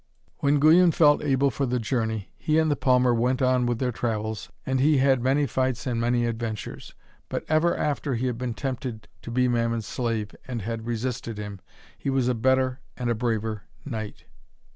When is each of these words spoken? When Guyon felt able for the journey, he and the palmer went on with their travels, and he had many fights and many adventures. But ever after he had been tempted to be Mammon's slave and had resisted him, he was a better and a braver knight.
When 0.39 0.59
Guyon 0.59 0.91
felt 0.93 1.21
able 1.21 1.51
for 1.51 1.67
the 1.67 1.77
journey, 1.77 2.31
he 2.35 2.57
and 2.57 2.71
the 2.71 2.75
palmer 2.75 3.13
went 3.13 3.39
on 3.39 3.67
with 3.67 3.77
their 3.77 3.91
travels, 3.91 4.49
and 4.65 4.79
he 4.79 4.97
had 4.97 5.21
many 5.21 5.45
fights 5.45 5.85
and 5.85 6.01
many 6.01 6.25
adventures. 6.25 6.95
But 7.29 7.45
ever 7.47 7.77
after 7.77 8.15
he 8.15 8.25
had 8.25 8.39
been 8.39 8.55
tempted 8.55 9.07
to 9.21 9.29
be 9.29 9.47
Mammon's 9.47 9.85
slave 9.85 10.31
and 10.47 10.63
had 10.63 10.87
resisted 10.87 11.37
him, 11.37 11.59
he 11.99 12.09
was 12.09 12.27
a 12.27 12.33
better 12.33 12.79
and 12.97 13.11
a 13.11 13.13
braver 13.13 13.65
knight. 13.85 14.25